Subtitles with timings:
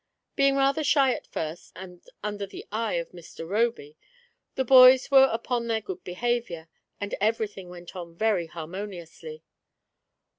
[0.35, 3.47] Being rather shy at first, and under the eye of Mr.
[3.47, 3.97] Roby,
[4.55, 9.43] the boys were upon their good behaviour, and everything went on very haimoniously.